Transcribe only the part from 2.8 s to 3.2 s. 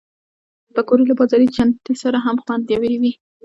وي